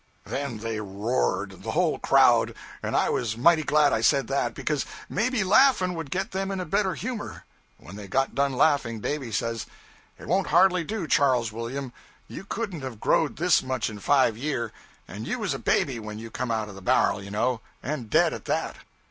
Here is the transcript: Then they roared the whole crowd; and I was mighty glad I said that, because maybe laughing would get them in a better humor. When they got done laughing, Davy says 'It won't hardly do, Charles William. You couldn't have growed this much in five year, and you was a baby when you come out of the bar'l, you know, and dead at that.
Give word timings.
Then 0.25 0.57
they 0.57 0.79
roared 0.79 1.61
the 1.61 1.73
whole 1.73 1.99
crowd; 1.99 2.55
and 2.81 2.95
I 2.97 3.09
was 3.11 3.37
mighty 3.37 3.61
glad 3.61 3.93
I 3.93 4.01
said 4.01 4.25
that, 4.29 4.55
because 4.55 4.83
maybe 5.07 5.43
laughing 5.43 5.93
would 5.93 6.09
get 6.09 6.31
them 6.31 6.49
in 6.49 6.59
a 6.59 6.65
better 6.65 6.95
humor. 6.95 7.45
When 7.77 7.97
they 7.97 8.07
got 8.07 8.33
done 8.33 8.53
laughing, 8.53 8.99
Davy 9.01 9.31
says 9.31 9.67
'It 10.17 10.25
won't 10.27 10.47
hardly 10.47 10.83
do, 10.83 11.05
Charles 11.07 11.51
William. 11.51 11.93
You 12.27 12.45
couldn't 12.45 12.81
have 12.81 12.99
growed 12.99 13.37
this 13.37 13.61
much 13.61 13.91
in 13.91 13.99
five 13.99 14.35
year, 14.35 14.71
and 15.07 15.27
you 15.27 15.37
was 15.37 15.53
a 15.53 15.59
baby 15.59 15.99
when 15.99 16.17
you 16.17 16.31
come 16.31 16.49
out 16.49 16.67
of 16.67 16.73
the 16.73 16.81
bar'l, 16.81 17.21
you 17.21 17.29
know, 17.29 17.61
and 17.83 18.09
dead 18.09 18.33
at 18.33 18.45
that. 18.45 18.77